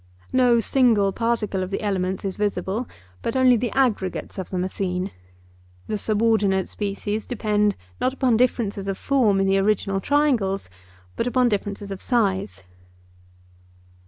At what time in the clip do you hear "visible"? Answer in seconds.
2.35-2.89